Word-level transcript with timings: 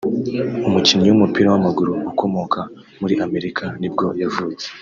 umukinnyi 0.67 1.07
w’umupira 1.09 1.47
w’amaguru 1.49 1.93
ukomoka 2.11 2.59
muri 2.99 3.13
Amerika 3.25 3.63
nibwo 3.79 4.05
yavutse 4.21 4.65